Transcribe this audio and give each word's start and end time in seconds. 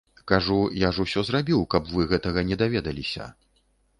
Кажу, 0.29 0.55
я 0.83 0.89
ж 0.97 1.03
усё 1.07 1.23
зрабіў, 1.27 1.59
каб 1.75 1.93
вы 1.97 2.07
гэтага 2.13 2.45
не 2.53 2.59
даведаліся. 2.65 3.31